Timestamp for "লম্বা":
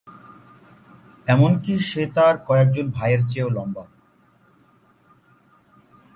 3.49-3.85